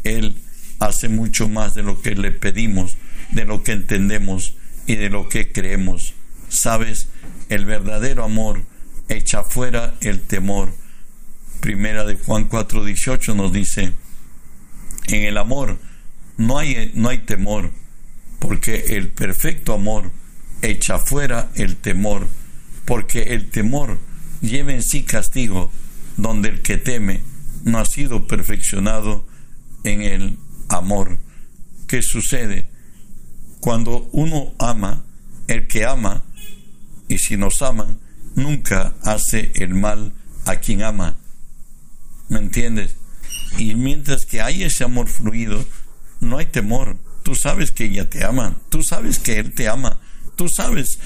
Él 0.04 0.38
hace 0.80 1.10
mucho 1.10 1.50
más 1.50 1.76
de 1.76 1.84
lo 1.84 2.02
que 2.02 2.16
le 2.16 2.32
pedimos, 2.32 2.96
de 3.32 3.46
lo 3.46 3.64
que 3.64 3.74
entendemos 3.74 4.56
y 4.88 4.96
de 4.96 5.10
lo 5.10 5.30
que 5.30 5.52
creemos. 5.52 6.14
Sabes, 6.50 7.10
el 7.50 7.66
verdadero 7.66 8.24
amor 8.24 8.64
echa 9.10 9.44
fuera 9.44 9.96
el 10.02 10.22
temor. 10.22 10.74
Primera 11.60 12.04
de 12.04 12.16
Juan 12.16 12.50
4:18 12.50 13.36
nos 13.36 13.52
dice, 13.52 13.94
en 15.08 15.24
el 15.24 15.38
amor 15.38 15.78
no 16.38 16.58
hay, 16.58 16.92
no 16.96 17.10
hay 17.10 17.20
temor, 17.20 17.72
porque 18.40 18.96
el 18.96 19.10
perfecto 19.10 19.74
amor 19.74 20.12
echa 20.62 21.00
fuera 21.00 21.50
el 21.56 21.78
temor, 21.78 22.28
porque 22.86 23.34
el 23.34 23.50
temor 23.50 24.00
lleva 24.42 24.74
en 24.74 24.84
sí 24.84 25.04
castigo, 25.04 25.72
donde 26.18 26.50
el 26.50 26.62
que 26.62 26.78
teme 26.78 27.22
no 27.64 27.80
ha 27.80 27.86
sido 27.86 28.28
perfeccionado 28.28 29.26
en 29.84 30.02
el 30.02 30.38
amor. 30.70 31.18
¿Qué 31.88 32.02
sucede? 32.02 32.70
Cuando 33.66 34.08
uno 34.12 34.54
ama, 34.60 35.06
el 35.48 35.66
que 35.66 35.86
ama, 35.86 36.22
y 37.08 37.18
si 37.18 37.36
nos 37.36 37.64
aman, 37.64 37.98
nunca 38.36 38.94
hace 39.02 39.54
el 39.56 39.74
mal 39.74 40.14
a 40.46 40.58
quien 40.58 40.84
ama. 40.84 41.18
¿Me 42.30 42.38
entiendes? 42.38 42.96
Y 43.58 43.74
mientras 43.74 44.28
que 44.28 44.40
hay 44.40 44.62
ese 44.62 44.84
amor 44.84 45.08
fluido, 45.08 45.66
no 46.20 46.38
hay 46.38 46.46
temor. 46.46 46.98
Tú 47.24 47.34
sabes 47.34 47.72
que 47.72 47.86
ella 47.86 48.08
te 48.08 48.24
ama, 48.24 48.56
tú 48.70 48.84
sabes 48.84 49.18
que 49.18 49.40
él 49.40 49.56
te 49.56 49.68
ama, 49.68 50.00
tú 50.36 50.48
sabes 50.48 51.00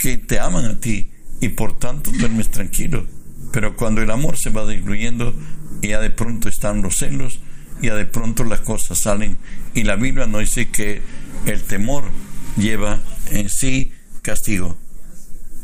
que 0.00 0.16
te 0.16 0.40
aman 0.40 0.64
a 0.64 0.80
ti 0.80 1.10
y 1.42 1.50
por 1.50 1.78
tanto 1.78 2.12
duermes 2.12 2.50
tranquilo. 2.50 3.06
Pero 3.52 3.76
cuando 3.76 4.00
el 4.00 4.10
amor 4.10 4.38
se 4.38 4.48
va 4.48 4.66
diluyendo, 4.66 5.34
ya 5.82 6.00
de 6.00 6.08
pronto 6.08 6.48
están 6.48 6.80
los 6.80 6.96
celos, 6.96 7.40
ya 7.82 7.94
de 7.94 8.06
pronto 8.06 8.42
las 8.42 8.60
cosas 8.60 9.00
salen. 9.00 9.36
Y 9.74 9.82
la 9.82 9.96
Biblia 9.96 10.26
nos 10.26 10.40
dice 10.40 10.70
que 10.70 11.02
el 11.46 11.62
temor 11.62 12.04
lleva 12.56 13.00
en 13.30 13.48
sí 13.48 13.92
castigo. 14.22 14.76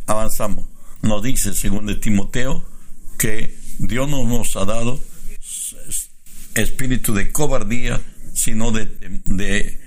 Avanzamos. 0.07 0.67
Nos 1.03 1.23
dice, 1.23 1.55
según 1.55 1.87
de 1.87 1.97
Timoteo, 1.97 2.65
que 3.19 3.57
Dios 3.79 4.09
no 4.09 4.25
nos 4.25 4.57
ha 4.57 4.65
dado 4.65 5.01
espíritu 6.55 7.15
de 7.15 7.33
cobardía, 7.33 8.01
sino 8.35 8.73
de, 8.73 8.87
de 9.25 9.81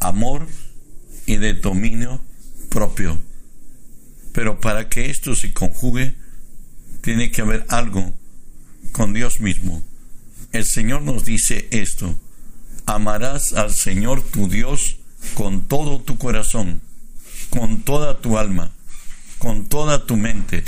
amor 0.00 0.46
y 1.26 1.36
de 1.36 1.54
dominio 1.54 2.20
propio. 2.68 3.18
Pero 4.32 4.60
para 4.60 4.88
que 4.88 5.10
esto 5.10 5.34
se 5.34 5.52
conjugue, 5.52 6.14
tiene 7.00 7.30
que 7.30 7.42
haber 7.42 7.64
algo 7.68 8.14
con 8.92 9.12
Dios 9.12 9.40
mismo. 9.40 9.82
El 10.52 10.64
Señor 10.64 11.02
nos 11.02 11.24
dice 11.24 11.68
esto, 11.70 12.18
amarás 12.86 13.52
al 13.52 13.72
Señor 13.72 14.22
tu 14.22 14.48
Dios 14.48 14.99
con 15.34 15.62
todo 15.62 16.00
tu 16.00 16.18
corazón, 16.18 16.80
con 17.50 17.82
toda 17.82 18.20
tu 18.20 18.38
alma, 18.38 18.72
con 19.38 19.66
toda 19.66 20.06
tu 20.06 20.16
mente 20.16 20.64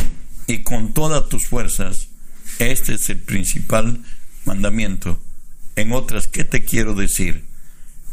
y 0.46 0.58
con 0.58 0.92
todas 0.92 1.28
tus 1.28 1.46
fuerzas. 1.46 2.08
Este 2.58 2.94
es 2.94 3.08
el 3.10 3.18
principal 3.18 4.02
mandamiento. 4.44 5.20
En 5.76 5.92
otras, 5.92 6.26
¿qué 6.26 6.44
te 6.44 6.64
quiero 6.64 6.94
decir? 6.94 7.44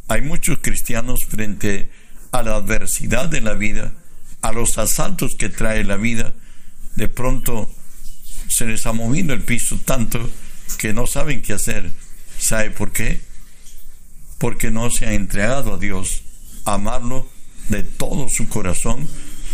Hay 0.07 0.21
muchos 0.21 0.59
cristianos 0.61 1.25
frente 1.25 1.89
a 2.31 2.43
la 2.43 2.55
adversidad 2.55 3.29
de 3.29 3.41
la 3.41 3.53
vida, 3.53 3.93
a 4.41 4.51
los 4.51 4.77
asaltos 4.77 5.35
que 5.35 5.49
trae 5.49 5.83
la 5.83 5.97
vida, 5.97 6.33
de 6.95 7.07
pronto 7.07 7.69
se 8.47 8.65
les 8.65 8.85
ha 8.85 8.93
movido 8.93 9.33
el 9.33 9.41
piso 9.41 9.79
tanto 9.85 10.29
que 10.77 10.93
no 10.93 11.07
saben 11.07 11.41
qué 11.41 11.53
hacer. 11.53 11.91
¿Sabe 12.37 12.71
por 12.71 12.91
qué? 12.91 13.21
Porque 14.37 14.71
no 14.71 14.89
se 14.89 15.05
ha 15.07 15.13
entregado 15.13 15.75
a 15.75 15.77
Dios, 15.77 16.23
amarlo 16.65 17.27
de 17.69 17.83
todo 17.83 18.29
su 18.29 18.47
corazón, 18.49 19.07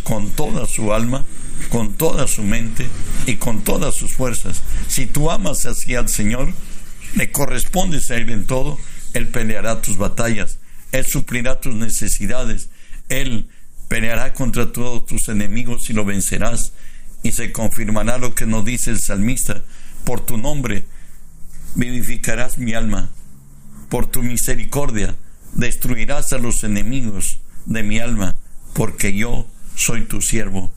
con 0.03 0.29
toda 0.31 0.65
su 0.65 0.93
alma, 0.93 1.25
con 1.69 1.93
toda 1.93 2.27
su 2.27 2.43
mente 2.43 2.87
y 3.25 3.35
con 3.35 3.63
todas 3.63 3.95
sus 3.95 4.13
fuerzas. 4.13 4.61
Si 4.87 5.05
tú 5.05 5.31
amas 5.31 5.65
así 5.65 5.95
al 5.95 6.09
Señor, 6.09 6.53
le 7.15 7.31
correspondes 7.31 8.11
a 8.11 8.15
Él 8.15 8.29
en 8.29 8.45
todo, 8.45 8.77
Él 9.13 9.27
peleará 9.27 9.81
tus 9.81 9.97
batallas, 9.97 10.59
Él 10.91 11.05
suplirá 11.05 11.59
tus 11.59 11.75
necesidades, 11.75 12.69
Él 13.09 13.49
peleará 13.87 14.33
contra 14.33 14.71
todos 14.71 15.05
tus 15.05 15.29
enemigos 15.29 15.89
y 15.89 15.93
lo 15.93 16.05
vencerás. 16.05 16.73
Y 17.23 17.31
se 17.31 17.51
confirmará 17.51 18.19
lo 18.19 18.35
que 18.35 18.45
nos 18.45 18.63
dice 18.65 18.91
el 18.91 18.99
salmista, 18.99 19.63
por 20.03 20.23
tu 20.23 20.37
nombre 20.37 20.85
vivificarás 21.73 22.57
mi 22.57 22.73
alma, 22.73 23.09
por 23.89 24.05
tu 24.05 24.21
misericordia 24.21 25.15
destruirás 25.55 26.33
a 26.33 26.37
los 26.37 26.63
enemigos 26.63 27.39
de 27.65 27.83
mi 27.83 27.99
alma, 27.99 28.35
porque 28.73 29.13
yo 29.13 29.47
soy 29.75 30.03
tu 30.03 30.21
siervo. 30.21 30.71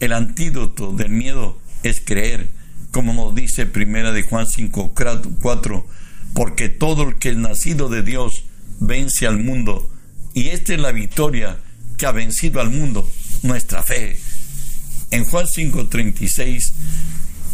El 0.00 0.12
antídoto 0.12 0.92
del 0.92 1.10
miedo 1.10 1.58
es 1.82 2.00
creer, 2.00 2.48
como 2.90 3.12
nos 3.12 3.34
dice 3.34 3.66
primera 3.66 4.12
de 4.12 4.22
Juan 4.22 4.46
5, 4.46 4.94
4, 5.40 5.86
porque 6.32 6.68
todo 6.68 7.08
el 7.08 7.16
que 7.16 7.30
es 7.30 7.36
nacido 7.36 7.88
de 7.88 8.02
Dios 8.02 8.44
vence 8.80 9.26
al 9.26 9.38
mundo, 9.38 9.90
y 10.32 10.48
esta 10.48 10.74
es 10.74 10.80
la 10.80 10.92
victoria 10.92 11.58
que 11.96 12.06
ha 12.06 12.12
vencido 12.12 12.60
al 12.60 12.70
mundo, 12.70 13.08
nuestra 13.42 13.82
fe. 13.82 14.18
En 15.10 15.24
Juan 15.24 15.46
5:36, 15.46 16.72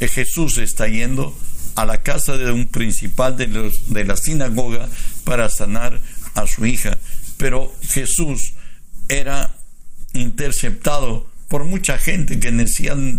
Jesús 0.00 0.56
está 0.58 0.88
yendo 0.88 1.36
a 1.74 1.84
la 1.84 2.02
casa 2.02 2.36
de 2.36 2.50
un 2.50 2.68
principal 2.68 3.36
de, 3.36 3.48
los, 3.48 3.92
de 3.92 4.04
la 4.04 4.16
sinagoga 4.16 4.88
para 5.24 5.48
sanar 5.48 6.00
a 6.42 6.46
su 6.46 6.66
hija, 6.66 6.98
pero 7.36 7.72
Jesús 7.88 8.54
era 9.08 9.54
interceptado 10.12 11.28
por 11.48 11.64
mucha 11.64 11.98
gente 11.98 12.38
que 12.38 12.52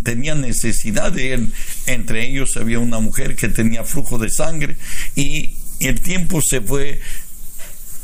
tenía 0.04 0.36
necesidad 0.36 1.12
de 1.12 1.34
él. 1.34 1.54
Entre 1.86 2.26
ellos 2.26 2.56
había 2.56 2.80
una 2.80 3.00
mujer 3.00 3.36
que 3.36 3.50
tenía 3.50 3.84
flujo 3.84 4.18
de 4.18 4.30
sangre 4.30 4.78
y 5.16 5.56
el 5.82 6.00
tiempo 6.00 6.42
se 6.42 6.62
fue 6.62 7.02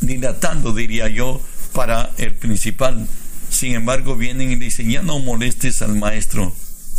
dilatando, 0.01 0.73
diría 0.73 1.07
yo, 1.07 1.41
para 1.73 2.11
el 2.17 2.33
principal. 2.33 3.07
Sin 3.49 3.73
embargo, 3.73 4.17
vienen 4.17 4.51
y 4.51 4.55
dicen, 4.55 4.89
ya 4.89 5.01
no 5.01 5.19
molestes 5.19 5.81
al 5.81 5.95
maestro, 5.95 6.53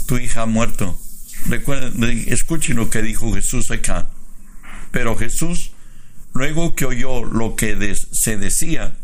tu 0.06 0.16
hija 0.16 0.42
ha 0.42 0.46
muerto. 0.46 0.98
Recuerden, 1.46 2.24
escuchen 2.28 2.76
lo 2.76 2.88
que 2.88 3.02
dijo 3.02 3.32
Jesús 3.34 3.70
acá. 3.70 4.08
Pero 4.90 5.16
Jesús, 5.16 5.72
luego 6.38 6.74
que 6.76 6.84
oyó 6.84 7.24
lo 7.24 7.56
que 7.56 7.96
se 8.12 8.36
decía, 8.36 8.94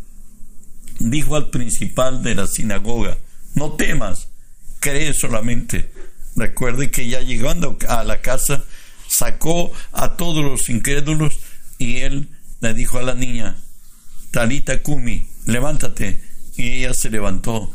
dijo 0.99 1.35
al 1.35 1.49
principal 1.49 2.23
de 2.23 2.33
la 2.33 2.47
sinagoga, 2.47 3.17
no 3.53 3.73
temas, 3.73 4.29
cree 4.79 5.13
solamente. 5.13 5.91
Recuerde 6.37 6.91
que 6.91 7.07
ya 7.07 7.19
llegando 7.19 7.77
a 7.89 8.03
la 8.05 8.21
casa, 8.21 8.63
sacó 9.07 9.71
a 9.91 10.15
todos 10.15 10.43
los 10.43 10.69
incrédulos 10.69 11.37
y 11.77 11.97
él 11.97 12.29
le 12.61 12.73
dijo 12.73 12.99
a 12.99 13.03
la 13.03 13.15
niña, 13.15 13.57
Talita 14.31 14.81
Kumi, 14.81 15.27
levántate. 15.45 16.21
Y 16.57 16.71
ella 16.71 16.93
se 16.93 17.09
levantó. 17.09 17.69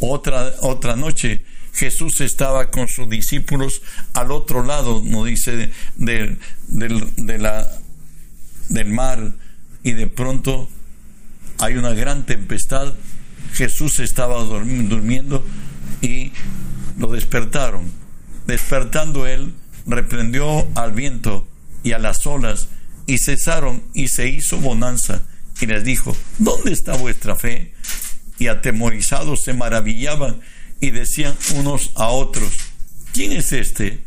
Otra, 0.00 0.52
otra 0.60 0.96
noche 0.96 1.42
Jesús 1.72 2.20
estaba 2.20 2.70
con 2.70 2.88
sus 2.88 3.08
discípulos 3.08 3.82
al 4.12 4.30
otro 4.30 4.64
lado, 4.64 5.02
no 5.04 5.24
dice, 5.24 5.70
del, 5.96 6.38
de 6.68 7.38
la, 7.38 7.70
del 8.68 8.88
mar 8.88 9.32
y 9.82 9.92
de 9.92 10.06
pronto 10.06 10.68
hay 11.58 11.74
una 11.74 11.90
gran 11.90 12.26
tempestad. 12.26 12.92
Jesús 13.54 14.00
estaba 14.00 14.42
durmiendo 14.42 15.44
y 16.00 16.32
lo 16.98 17.08
despertaron. 17.12 17.90
Despertando 18.46 19.26
él, 19.26 19.54
reprendió 19.86 20.66
al 20.74 20.92
viento 20.92 21.46
y 21.82 21.92
a 21.92 21.98
las 21.98 22.26
olas 22.26 22.68
y 23.06 23.18
cesaron 23.18 23.82
y 23.94 24.08
se 24.08 24.28
hizo 24.28 24.58
bonanza 24.58 25.22
y 25.60 25.66
les 25.66 25.84
dijo, 25.84 26.16
¿dónde 26.38 26.72
está 26.72 26.96
vuestra 26.96 27.36
fe? 27.36 27.74
Y 28.38 28.48
atemorizados 28.48 29.42
se 29.42 29.52
maravillaban 29.52 30.40
y 30.80 30.90
decían 30.90 31.34
unos 31.54 31.92
a 31.94 32.08
otros, 32.08 32.52
¿quién 33.12 33.32
es 33.32 33.52
este 33.52 34.02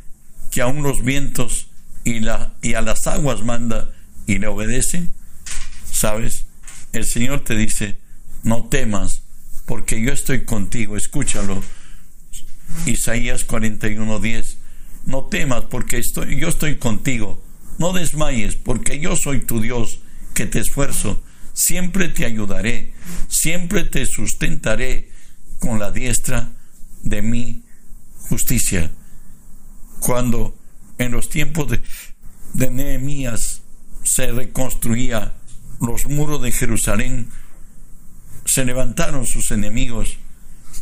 que 0.51 0.61
aún 0.61 0.83
los 0.83 1.03
vientos 1.03 1.67
y, 2.03 2.19
la, 2.19 2.53
y 2.61 2.73
a 2.73 2.81
las 2.81 3.07
aguas 3.07 3.43
manda 3.43 3.89
y 4.25 4.39
le 4.39 4.47
obedecen? 4.47 5.13
¿Sabes? 5.91 6.45
El 6.93 7.05
Señor 7.05 7.43
te 7.43 7.55
dice, 7.55 7.97
no 8.43 8.65
temas, 8.65 9.23
porque 9.65 10.01
yo 10.01 10.11
estoy 10.11 10.45
contigo, 10.45 10.97
escúchalo. 10.97 11.61
Isaías 12.85 13.47
41:10. 13.47 14.57
No 15.05 15.25
temas 15.25 15.65
porque 15.65 15.97
estoy, 15.97 16.37
yo 16.37 16.47
estoy 16.47 16.77
contigo. 16.77 17.43
No 17.77 17.93
desmayes 17.93 18.55
porque 18.55 18.99
yo 18.99 19.15
soy 19.15 19.41
tu 19.41 19.61
Dios 19.61 19.99
que 20.33 20.45
te 20.45 20.59
esfuerzo. 20.59 21.21
Siempre 21.53 22.09
te 22.09 22.25
ayudaré. 22.25 22.93
Siempre 23.27 23.83
te 23.83 24.05
sustentaré 24.05 25.09
con 25.59 25.79
la 25.79 25.91
diestra 25.91 26.51
de 27.03 27.21
mi 27.21 27.63
justicia. 28.29 28.91
Cuando 29.99 30.57
en 30.97 31.11
los 31.11 31.29
tiempos 31.29 31.69
de, 31.69 31.81
de 32.53 32.71
Nehemías 32.71 33.61
se 34.05 34.31
reconstruía 34.31 35.33
los 35.81 36.05
muros 36.05 36.41
de 36.41 36.51
Jerusalén, 36.51 37.27
se 38.45 38.63
levantaron 38.63 39.25
sus 39.25 39.51
enemigos 39.51 40.17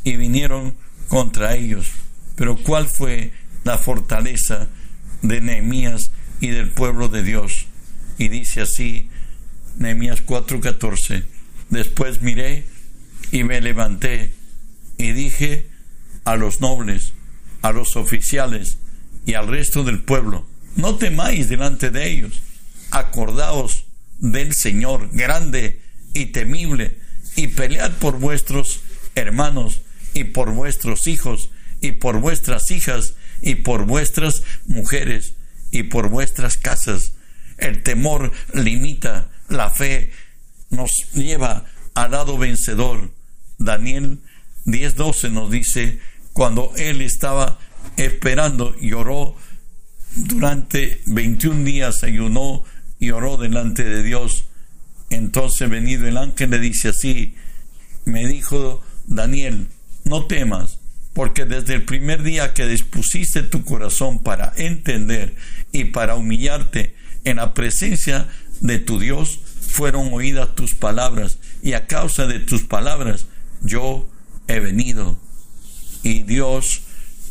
y 0.03 0.17
vinieron 0.17 0.75
contra 1.07 1.55
ellos. 1.55 1.87
Pero 2.35 2.57
¿cuál 2.57 2.87
fue 2.87 3.31
la 3.63 3.77
fortaleza 3.77 4.67
de 5.21 5.41
Nehemías 5.41 6.11
y 6.41 6.47
del 6.47 6.69
pueblo 6.69 7.07
de 7.07 7.23
Dios? 7.23 7.67
Y 8.17 8.27
dice 8.27 8.61
así, 8.61 9.09
Nehemías 9.77 10.25
4:14, 10.25 11.23
después 11.69 12.21
miré 12.21 12.65
y 13.31 13.43
me 13.43 13.61
levanté 13.61 14.33
y 14.97 15.13
dije 15.13 15.69
a 16.25 16.35
los 16.35 16.61
nobles, 16.61 17.13
a 17.61 17.71
los 17.71 17.95
oficiales 17.95 18.77
y 19.25 19.33
al 19.33 19.47
resto 19.47 19.83
del 19.83 20.01
pueblo, 20.03 20.45
no 20.75 20.95
temáis 20.95 21.49
delante 21.49 21.89
de 21.89 22.11
ellos, 22.11 22.41
acordaos 22.93 23.85
del 24.19 24.53
Señor 24.53 25.09
grande 25.11 25.81
y 26.13 26.27
temible, 26.27 26.99
y 27.35 27.47
pelead 27.47 27.91
por 27.93 28.19
vuestros 28.19 28.81
hermanos, 29.15 29.81
y 30.13 30.25
por 30.25 30.51
vuestros 30.53 31.07
hijos, 31.07 31.49
y 31.81 31.93
por 31.93 32.19
vuestras 32.19 32.69
hijas, 32.69 33.15
y 33.41 33.55
por 33.55 33.85
vuestras 33.85 34.43
mujeres, 34.67 35.33
y 35.71 35.83
por 35.83 36.09
vuestras 36.09 36.57
casas. 36.57 37.13
El 37.57 37.81
temor 37.81 38.31
limita, 38.53 39.29
la 39.49 39.71
fe 39.71 40.11
nos 40.69 41.11
lleva 41.13 41.65
al 41.95 42.11
lado 42.11 42.37
vencedor. 42.37 43.11
Daniel 43.57 44.19
10:12 44.65 45.31
nos 45.31 45.49
dice, 45.49 45.99
cuando 46.31 46.71
él 46.77 47.01
estaba 47.01 47.59
esperando 47.97 48.75
y 48.79 48.93
oró 48.93 49.35
durante 50.15 51.01
21 51.07 51.63
días, 51.63 52.03
ayunó 52.03 52.63
y 53.03 53.11
oró 53.11 53.35
delante 53.35 53.83
de 53.83 54.01
Dios. 54.01 54.45
Entonces 55.09 55.69
venido 55.69 56.07
el 56.07 56.15
ángel 56.15 56.51
le 56.51 56.59
dice 56.59 56.87
así, 56.87 57.35
me 58.05 58.25
dijo 58.27 58.81
Daniel, 59.07 59.67
no 60.05 60.25
temas, 60.25 60.79
porque 61.11 61.43
desde 61.43 61.73
el 61.73 61.83
primer 61.83 62.23
día 62.23 62.53
que 62.53 62.65
dispusiste 62.65 63.43
tu 63.43 63.65
corazón 63.65 64.23
para 64.23 64.53
entender 64.55 65.35
y 65.73 65.83
para 65.83 66.15
humillarte 66.15 66.95
en 67.25 67.37
la 67.37 67.53
presencia 67.53 68.29
de 68.61 68.79
tu 68.79 68.99
Dios, 68.99 69.37
fueron 69.67 70.13
oídas 70.13 70.55
tus 70.55 70.73
palabras, 70.73 71.39
y 71.61 71.73
a 71.73 71.87
causa 71.87 72.25
de 72.25 72.39
tus 72.39 72.63
palabras 72.63 73.25
yo 73.61 74.09
he 74.47 74.61
venido. 74.61 75.19
Y 76.03 76.23
Dios, 76.23 76.83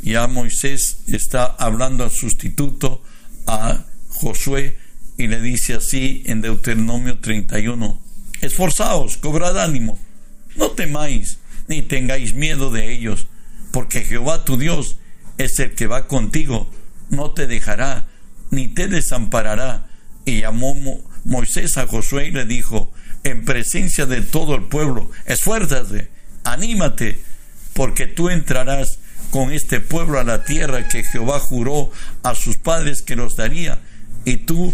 ya 0.02 0.26
Moisés 0.26 0.98
está 1.06 1.46
hablando 1.46 2.04
al 2.04 2.11
sustituto, 2.11 3.02
a 3.46 3.87
Josué, 4.11 4.81
y 5.16 5.27
le 5.27 5.40
dice 5.40 5.75
así 5.75 6.22
en 6.27 6.40
Deuteronomio 6.40 7.18
31, 7.18 8.01
esforzaos, 8.40 9.16
cobrad 9.16 9.59
ánimo, 9.59 9.98
no 10.57 10.70
temáis, 10.70 11.38
ni 11.68 11.83
tengáis 11.83 12.35
miedo 12.35 12.70
de 12.70 12.92
ellos, 12.92 13.27
porque 13.70 14.03
Jehová 14.03 14.44
tu 14.44 14.57
Dios 14.57 14.98
es 15.38 15.59
el 15.59 15.75
que 15.75 15.87
va 15.87 16.07
contigo, 16.07 16.70
no 17.11 17.31
te 17.31 17.46
dejará, 17.46 18.07
ni 18.51 18.68
te 18.68 18.88
desamparará. 18.88 19.88
Y 20.25 20.40
llamó 20.40 20.77
Moisés 21.25 21.79
a 21.79 21.87
Josué 21.87 22.29
y 22.29 22.31
le 22.31 22.44
dijo, 22.44 22.92
en 23.25 23.44
presencia 23.44 24.07
de 24.07 24.20
todo 24.20 24.55
el 24.55 24.64
pueblo, 24.64 25.11
esfuérzate, 25.27 26.11
anímate, 26.44 27.20
porque 27.72 28.07
tú 28.07 28.29
entrarás 28.29 28.98
con 29.31 29.53
este 29.53 29.81
pueblo 29.81 30.20
a 30.20 30.25
la 30.25 30.44
tierra 30.44 30.88
que 30.88 31.05
Jehová 31.05 31.40
juró 31.40 31.90
a 32.22 32.35
sus 32.35 32.57
padres 32.57 33.03
que 33.03 33.16
los 33.16 33.37
daría, 33.37 33.81
y 34.25 34.38
tú 34.38 34.72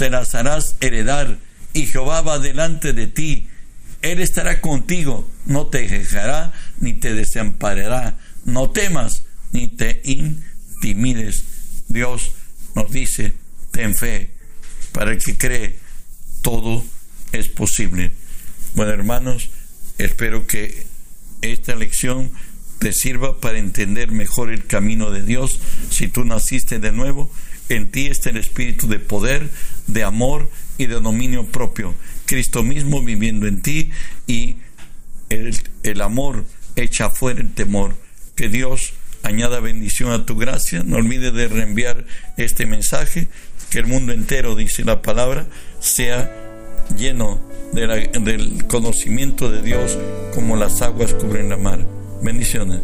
se 0.00 0.08
las 0.08 0.34
harás 0.34 0.76
heredar, 0.80 1.36
y 1.74 1.84
Jehová 1.84 2.22
va 2.22 2.38
delante 2.38 2.94
de 2.94 3.06
ti, 3.06 3.48
Él 4.00 4.22
estará 4.22 4.62
contigo, 4.62 5.30
no 5.44 5.66
te 5.66 5.86
dejará 5.86 6.54
ni 6.78 6.94
te 6.94 7.12
desamparará, 7.12 8.16
no 8.46 8.70
temas 8.70 9.24
ni 9.52 9.68
te 9.68 10.00
intimides. 10.04 11.44
Dios 11.88 12.30
nos 12.74 12.90
dice, 12.90 13.34
ten 13.72 13.94
fe, 13.94 14.30
para 14.92 15.10
el 15.10 15.22
que 15.22 15.36
cree, 15.36 15.78
todo 16.40 16.82
es 17.32 17.48
posible. 17.48 18.12
Bueno, 18.76 18.92
hermanos, 18.92 19.50
espero 19.98 20.46
que 20.46 20.86
esta 21.42 21.74
lección 21.74 22.30
te 22.78 22.94
sirva 22.94 23.38
para 23.38 23.58
entender 23.58 24.12
mejor 24.12 24.50
el 24.50 24.64
camino 24.64 25.10
de 25.10 25.22
Dios. 25.22 25.60
Si 25.90 26.08
tú 26.08 26.24
naciste 26.24 26.78
de 26.78 26.90
nuevo, 26.90 27.30
en 27.70 27.90
ti 27.90 28.06
está 28.06 28.30
el 28.30 28.36
espíritu 28.36 28.88
de 28.88 28.98
poder, 28.98 29.48
de 29.86 30.04
amor 30.04 30.50
y 30.78 30.86
de 30.86 31.00
dominio 31.00 31.46
propio. 31.46 31.94
Cristo 32.26 32.62
mismo 32.62 33.02
viviendo 33.02 33.46
en 33.46 33.62
ti 33.62 33.90
y 34.26 34.56
el, 35.28 35.56
el 35.82 36.00
amor 36.00 36.44
echa 36.76 37.10
fuera 37.10 37.40
el 37.40 37.52
temor. 37.52 37.96
Que 38.34 38.48
Dios 38.48 38.94
añada 39.22 39.60
bendición 39.60 40.12
a 40.12 40.26
tu 40.26 40.36
gracia. 40.36 40.82
No 40.84 40.96
olvides 40.96 41.32
de 41.32 41.48
reenviar 41.48 42.04
este 42.36 42.66
mensaje. 42.66 43.28
Que 43.70 43.78
el 43.78 43.86
mundo 43.86 44.12
entero, 44.12 44.56
dice 44.56 44.84
la 44.84 45.00
palabra, 45.00 45.46
sea 45.78 46.32
lleno 46.96 47.40
del 47.72 48.66
conocimiento 48.66 49.50
de 49.50 49.62
Dios 49.62 49.96
como 50.34 50.56
las 50.56 50.82
aguas 50.82 51.14
cubren 51.14 51.48
la 51.48 51.56
mar. 51.56 51.86
Bendiciones. 52.22 52.80